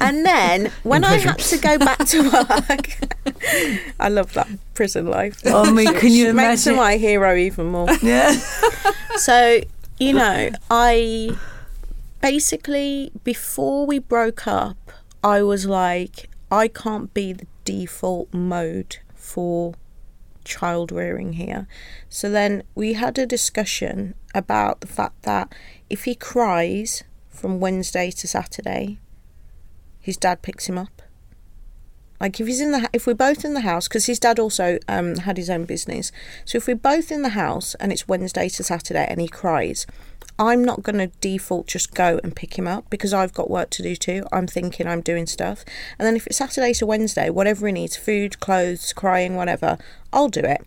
[0.00, 2.98] And then when I had to go back to work,
[3.98, 5.40] I love that prison life.
[5.46, 6.72] Oh, I mean, can you imagine?
[6.74, 7.88] Makes my hero even more.
[8.02, 8.32] Yeah.
[9.16, 9.60] So,
[9.98, 11.36] you know, I
[12.20, 14.76] basically, before we broke up,
[15.22, 19.74] I was like, I can't be the default mode for
[20.44, 21.68] child rearing here.
[22.08, 25.54] So then we had a discussion about the fact that
[25.88, 28.98] if he cries from Wednesday to Saturday,
[30.00, 31.01] his dad picks him up.
[32.22, 34.78] Like if he's in the if we're both in the house because his dad also
[34.86, 36.12] um, had his own business.
[36.44, 39.88] So if we're both in the house and it's Wednesday to Saturday and he cries,
[40.38, 43.70] I'm not going to default just go and pick him up because I've got work
[43.70, 44.24] to do too.
[44.30, 45.64] I'm thinking I'm doing stuff.
[45.98, 49.76] And then if it's Saturday to Wednesday, whatever he needs, food, clothes, crying, whatever,
[50.12, 50.64] I'll do it.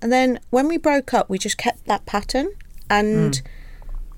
[0.00, 2.48] And then when we broke up, we just kept that pattern
[2.88, 3.42] and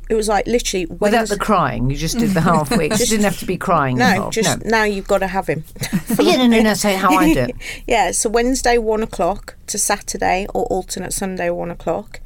[0.08, 0.86] it was like literally.
[0.86, 2.92] Without the crying, you just did the half week.
[2.98, 3.96] you didn't have to be crying.
[3.96, 4.34] no, involved.
[4.34, 5.64] just now you've got to have him.
[6.18, 6.74] yeah, no, no, no.
[6.74, 7.48] Say how I do.
[7.86, 12.20] yeah, so Wednesday one o'clock to Saturday or alternate Sunday one o'clock.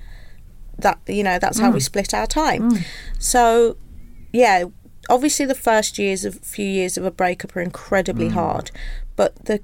[0.79, 1.83] That you know, that's how we mm.
[1.83, 2.73] split our time.
[2.73, 2.85] Mm.
[3.19, 3.77] So
[4.33, 4.65] yeah,
[5.11, 8.33] obviously the first years of few years of a breakup are incredibly mm.
[8.33, 8.71] hard,
[9.17, 9.61] but the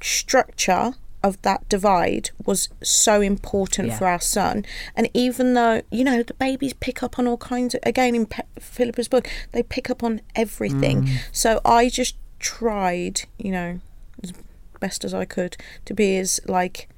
[0.00, 0.94] structure
[1.26, 3.98] of that divide was so important Yeah.
[3.98, 4.64] for our son.
[4.94, 8.26] And even though you know the babies pick up on all kinds of again in
[8.26, 11.02] Pe- Philippa's book, they pick up on everything.
[11.02, 11.18] Mm.
[11.32, 13.80] So I just tried, you know,
[14.22, 14.32] as
[14.80, 16.88] best as I could to be as like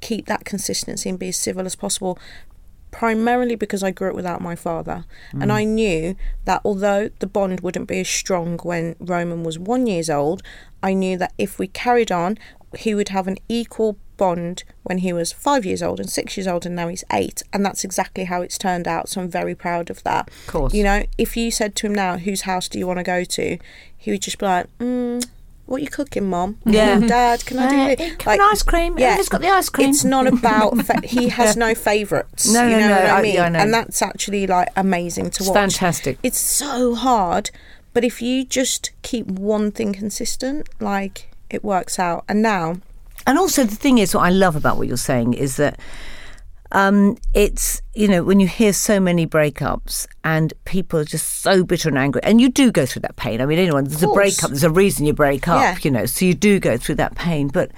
[0.00, 2.18] keep that consistency and be as civil as possible
[2.90, 5.54] primarily because I grew up without my father and mm.
[5.54, 10.08] I knew that although the bond wouldn't be as strong when Roman was 1 years
[10.08, 10.42] old
[10.80, 12.38] I knew that if we carried on
[12.78, 16.46] he would have an equal bond when he was 5 years old and 6 years
[16.46, 19.56] old and now he's 8 and that's exactly how it's turned out so I'm very
[19.56, 20.72] proud of that Of course.
[20.74, 23.24] you know if you said to him now whose house do you want to go
[23.24, 23.58] to
[23.98, 25.24] he would just be like mm,
[25.66, 26.58] what are you cooking, mom?
[26.66, 26.98] Yeah.
[27.00, 28.18] Mm, Dad, can I do Uh, it?
[28.18, 28.98] can I ice cream?
[28.98, 29.16] Yeah.
[29.16, 29.88] Who's got the ice cream?
[29.88, 30.76] It's not about.
[30.84, 32.52] Fa- he has no favourites.
[32.52, 33.34] No, you no, know no, what I I- mean?
[33.36, 33.58] yeah, I know.
[33.60, 35.54] And that's actually like amazing to It's watch.
[35.56, 36.18] fantastic.
[36.22, 37.50] It's so hard,
[37.94, 42.24] but if you just keep one thing consistent, like it works out.
[42.28, 42.76] And now,
[43.26, 45.78] And also, the thing is, what I love about what you're saying is that
[46.72, 51.62] um, it's you know when you hear so many breakups and people are just so
[51.62, 53.40] bitter and angry, and you do go through that pain.
[53.40, 55.76] I mean, anyone there's a breakup, there's a reason you break up, Yeah.
[55.82, 57.48] you know, so you do go through that pain.
[57.48, 57.70] But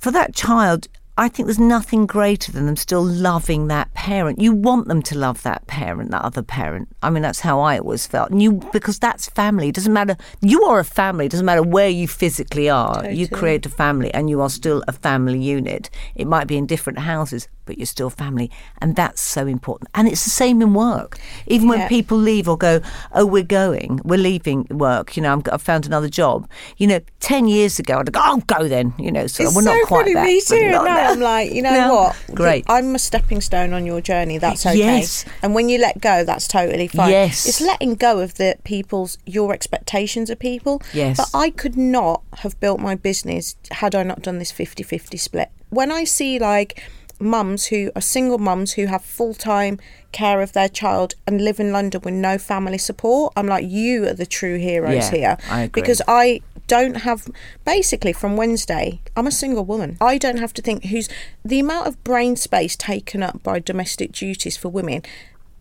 [0.00, 0.88] for that child,
[1.18, 4.40] I think there's nothing greater than them still loving that parent.
[4.40, 6.88] You want them to love that parent, that other parent.
[7.02, 8.30] I mean, that's how I always felt.
[8.30, 9.68] And you because that's family.
[9.68, 10.16] It doesn't matter.
[10.40, 11.26] You are a family.
[11.26, 13.10] It doesn't matter where you physically are.
[13.10, 15.90] You create a family, and you are still a family unit.
[16.14, 18.50] It might be in different houses, but you're still family,
[18.80, 19.90] and that's so important.
[19.94, 21.18] And it's the same in work.
[21.46, 22.80] Even when people leave or go,
[23.12, 26.48] "Oh, we're going, we're leaving work," you know, I'm, I've found another job.
[26.76, 29.26] You know, ten years ago, I'd go, "Oh, go then," you know.
[29.26, 30.70] So It's we're so not quite that, Me too.
[30.70, 30.84] No.
[30.86, 31.94] I'm like, you know No.
[31.94, 32.16] what?
[32.34, 32.64] Great.
[32.68, 34.38] I'm a stepping stone on your journey.
[34.38, 34.78] That's okay.
[34.78, 35.24] Yes.
[35.42, 37.10] And when you let go, that's totally fine.
[37.10, 37.46] Yes.
[37.46, 40.82] It's letting go of the people's your expectations of people.
[40.92, 41.16] Yes.
[41.16, 45.50] But I could not have built my business had I not done this 50-50 split.
[45.70, 46.82] When I see like
[47.22, 49.78] mums who are single mums who have full-time
[50.12, 54.06] care of their child and live in London with no family support, I'm like you
[54.06, 55.38] are the true heroes Yeah, here.
[55.50, 55.82] I agree.
[55.82, 57.28] Because I don't have
[57.64, 59.96] basically from Wednesday, I'm a single woman.
[60.00, 61.08] I don't have to think who's
[61.44, 65.02] the amount of brain space taken up by domestic duties for women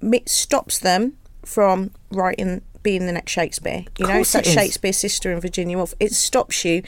[0.01, 1.13] it stops them
[1.45, 3.85] from writing being the next Shakespeare.
[3.99, 4.45] You know, it's that.
[4.45, 5.93] Shakespeare's sister and Virginia Woolf.
[5.99, 6.81] It stops you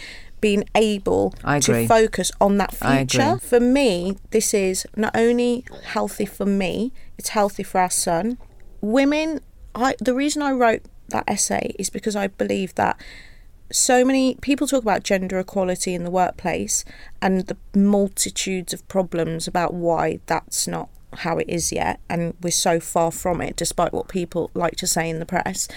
[0.43, 3.37] being able to focus on that future.
[3.39, 8.37] For me, this is not only healthy for me, it's healthy for our son.
[8.81, 9.39] Women,
[9.73, 12.99] I the reason I wrote that essay is because I believe that
[13.71, 16.83] so many people talk about gender equality in the workplace
[17.21, 20.89] and the multitudes of problems about why that's not
[21.19, 24.87] how it is yet and we're so far from it despite what people like to
[24.87, 25.67] say in the press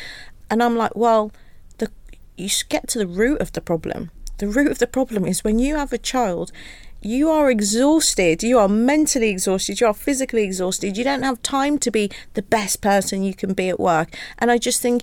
[0.50, 1.30] and i'm like well
[1.78, 1.90] the
[2.36, 5.44] you should get to the root of the problem the root of the problem is
[5.44, 6.52] when you have a child
[7.00, 11.78] you are exhausted you are mentally exhausted you are physically exhausted you don't have time
[11.78, 15.02] to be the best person you can be at work and i just think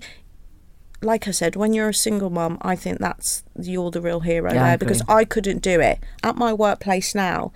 [1.04, 4.54] like I said, when you're a single mum, I think that's you're the real hero
[4.54, 5.02] Yeah, I there because.
[5.08, 6.00] I couldn't do it.
[6.24, 7.52] At my workplace now,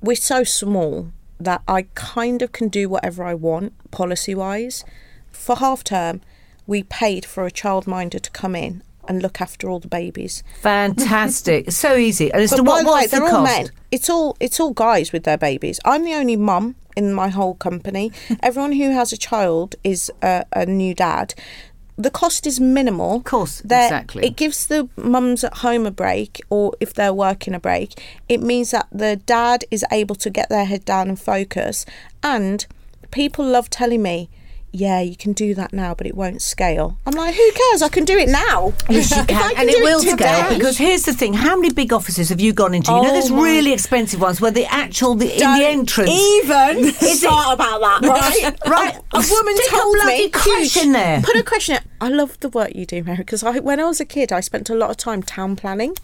[0.00, 4.84] we're so small that I kind of can do whatever I want policy wise.
[5.32, 6.20] For half term,
[6.66, 10.42] we paid for a childminder to come in and look after all the babies.
[10.62, 11.70] Fantastic.
[11.80, 12.32] So easy.
[12.32, 13.52] And it's But what the way, the they're all cost?
[13.52, 13.70] men.
[13.90, 15.80] It's all it's all guys with their babies.
[15.84, 18.12] I'm the only mum in my whole company.
[18.42, 21.34] Everyone who has a child is a, a new dad.
[21.96, 23.16] The cost is minimal.
[23.16, 24.24] Of course, exactly.
[24.24, 28.40] It gives the mums at home a break, or if they're working a break, it
[28.40, 31.84] means that the dad is able to get their head down and focus.
[32.22, 32.64] And
[33.10, 34.30] people love telling me,
[34.72, 37.82] "Yeah, you can do that now, but it won't scale." I'm like, "Who cares?
[37.82, 40.48] I can do it now." Yes, you can, and it will scale.
[40.48, 42.90] Because here's the thing: how many big offices have you gone into?
[42.92, 46.10] You know, Oh there's really expensive ones where the actual the, in the Don't entrance.
[46.10, 48.58] Even start about that, right?
[48.68, 48.94] Right.
[49.12, 51.20] A, a woman Stick told bloody me, in there.
[51.22, 51.76] Put a question.
[51.76, 51.82] in.
[52.00, 54.40] I love the work you do, Mary, because I, when I was a kid, I
[54.40, 55.96] spent a lot of time town planning.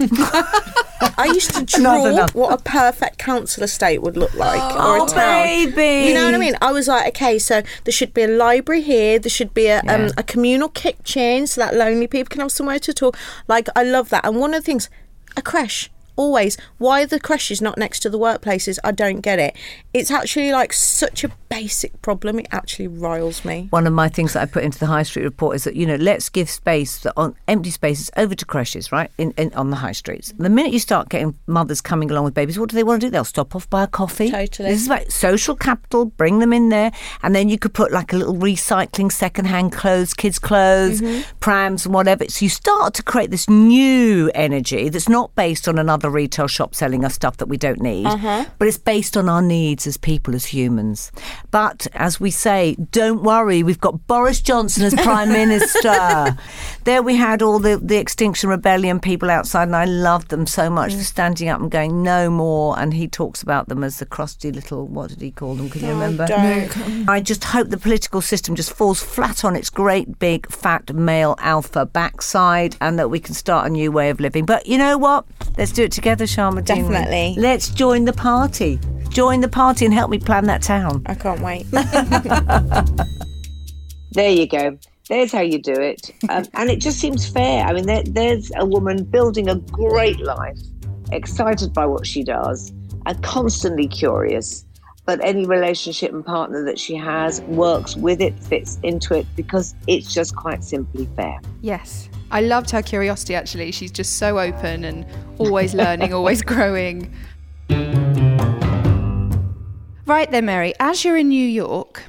[0.00, 2.28] I used to draw Another one.
[2.32, 5.44] what a perfect council estate would look like, or Oh, a town.
[5.44, 6.08] baby.
[6.08, 6.56] You know what I mean?
[6.62, 9.18] I was like, okay, so there should be a library here.
[9.18, 9.94] There should be a Yeah.
[9.94, 13.16] um, a communal kitchen so that lonely people can have somewhere to talk.
[13.48, 14.24] Like, I love that.
[14.24, 14.88] And one of the things,
[15.36, 15.90] a creche.
[16.16, 18.78] Always, why are the creches not next to the workplaces?
[18.84, 19.56] I don't get it.
[19.92, 22.38] It's actually like such a basic problem.
[22.38, 23.68] It actually riles me.
[23.70, 25.86] One of my things that I put into the High Street report is that you
[25.86, 29.10] know let's give space that on empty spaces over to creches, right?
[29.18, 30.32] In, in on the high streets.
[30.38, 33.06] The minute you start getting mothers coming along with babies, what do they want to
[33.06, 33.10] do?
[33.10, 34.30] They'll stop off buy a coffee.
[34.30, 34.70] Totally.
[34.70, 36.06] This is about social capital.
[36.06, 36.92] Bring them in there,
[37.22, 41.38] and then you could put like a little recycling second-hand clothes, kids' clothes, mm-hmm.
[41.40, 42.24] prams, and whatever.
[42.28, 46.74] So you start to create this new energy that's not based on another retail shop
[46.74, 48.46] selling us stuff that we don't need, uh-huh.
[48.58, 51.12] but it's based on our needs as people, as humans.
[51.50, 56.36] But as we say, don't worry, we've got Boris Johnson as Prime Minister.
[56.84, 60.68] There we had all the, the Extinction Rebellion people outside, and I loved them so
[60.68, 61.04] much for mm.
[61.04, 62.78] standing up and going, no more.
[62.78, 65.70] And he talks about them as the crusty little, what did he call them?
[65.70, 66.26] Can you oh, remember?
[66.26, 67.08] don't.
[67.08, 71.36] I just hope the political system just falls flat on its great, big, fat male
[71.38, 74.44] alpha backside and that we can start a new way of living.
[74.44, 75.24] But you know what?
[75.56, 76.64] Let's do it together, Sharma.
[76.64, 77.34] Definitely.
[77.38, 78.78] Let's join the party.
[79.08, 81.02] Join the party and help me plan that town.
[81.06, 81.66] I can't wait.
[84.14, 84.78] There you go.
[85.08, 86.12] There's how you do it.
[86.28, 87.64] Um, and it just seems fair.
[87.64, 90.58] I mean, there, there's a woman building a great life,
[91.10, 92.72] excited by what she does,
[93.04, 94.64] and constantly curious.
[95.04, 99.74] But any relationship and partner that she has works with it, fits into it, because
[99.88, 101.40] it's just quite simply fair.
[101.60, 102.08] Yes.
[102.30, 103.72] I loved her curiosity actually.
[103.72, 105.06] She's just so open and
[105.38, 107.14] always learning, always growing.
[110.06, 112.02] Right then, Mary, as you're in New York,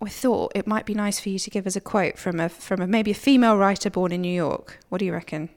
[0.00, 2.48] we thought it might be nice for you to give us a quote from a
[2.48, 4.78] from a, maybe a female writer born in New York.
[4.88, 5.48] What do you reckon?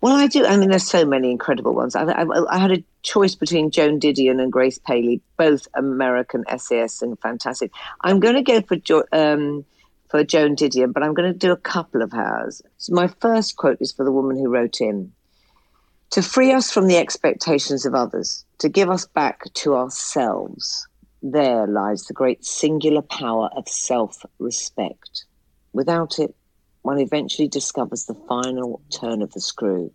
[0.00, 0.44] Well, I do.
[0.44, 1.96] I mean, there's so many incredible ones.
[1.96, 7.00] I, I, I had a choice between Joan Didion and Grace Paley, both American essayists
[7.02, 7.72] and fantastic.
[8.02, 9.64] I'm going to go for jo- um,
[10.12, 12.60] for Joan Didion, but I'm going to do a couple of hers.
[12.76, 15.10] So my first quote is for the woman who wrote in
[16.10, 20.86] To free us from the expectations of others, to give us back to ourselves,
[21.22, 25.24] there lies the great singular power of self respect.
[25.72, 26.34] Without it,
[26.82, 29.90] one eventually discovers the final turn of the screw.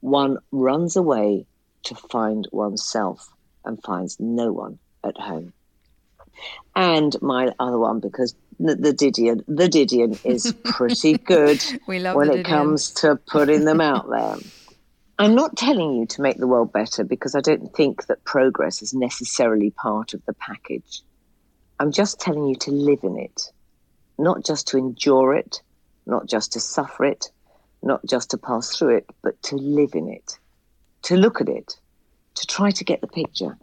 [0.00, 1.46] One runs away
[1.84, 3.32] to find oneself
[3.64, 5.54] and finds no one at home.
[6.76, 12.44] And my other one, because the, the Didion, the Didion is pretty good when it
[12.44, 14.36] comes to putting them out there.
[15.18, 18.82] I'm not telling you to make the world better because I don't think that progress
[18.82, 21.02] is necessarily part of the package.
[21.78, 23.52] I'm just telling you to live in it,
[24.18, 25.62] not just to endure it,
[26.06, 27.30] not just to suffer it,
[27.82, 30.38] not just to pass through it, but to live in it,
[31.02, 31.76] to look at it,
[32.34, 33.56] to try to get the picture,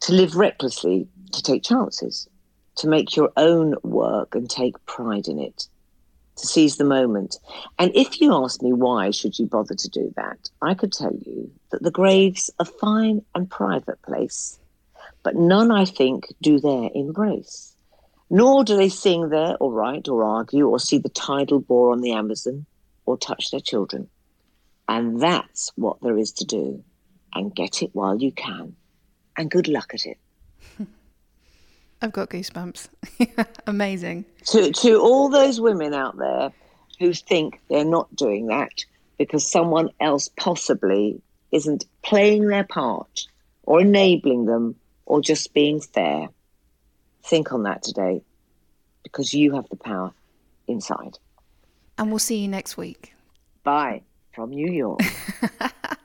[0.00, 2.28] to live recklessly, to take chances,
[2.76, 5.68] to make your own work and take pride in it,
[6.36, 7.38] to seize the moment.
[7.78, 11.14] And if you ask me why should you bother to do that, I could tell
[11.24, 14.58] you that the grave's a fine and private place,
[15.22, 17.74] but none, I think, do there embrace.
[18.30, 22.00] Nor do they sing there, or write, or argue, or see the tidal bore on
[22.00, 22.66] the Amazon,
[23.06, 24.08] or touch their children.
[24.88, 26.82] And that's what there is to do.
[27.34, 28.76] And get it while you can.
[29.36, 30.18] And good luck at it.
[32.02, 32.88] I've got goosebumps.
[33.66, 34.24] Amazing.
[34.46, 36.52] to to all those women out there
[36.98, 38.84] who think they're not doing that
[39.18, 41.20] because someone else possibly
[41.52, 43.26] isn't playing their part
[43.62, 44.76] or enabling them
[45.06, 46.28] or just being fair.
[47.24, 48.22] Think on that today
[49.02, 50.12] because you have the power
[50.66, 51.18] inside.
[51.96, 53.14] And we'll see you next week.
[53.62, 54.02] Bye
[54.34, 55.00] from New York.